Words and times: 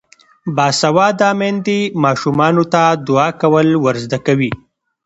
باسواده 0.55 1.29
میندې 1.39 1.79
ماشومانو 2.03 2.63
ته 2.73 2.81
دعا 3.07 3.27
کول 3.41 3.67
ور 3.83 3.95
زده 4.05 4.19
کوي. 4.25 4.51